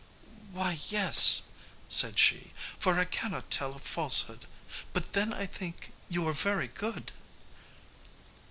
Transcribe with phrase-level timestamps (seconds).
[0.51, 1.43] "Why, yes,"
[1.87, 4.47] said she, "for I cannot tell a falsehood;
[4.93, 7.11] but then I think you are very good."